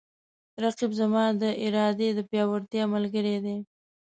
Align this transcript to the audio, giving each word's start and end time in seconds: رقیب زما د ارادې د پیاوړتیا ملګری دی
رقیب 0.63 0.91
زما 0.99 1.23
د 1.41 1.43
ارادې 1.65 2.09
د 2.13 2.19
پیاوړتیا 2.29 2.83
ملګری 2.93 3.37
دی 3.45 3.57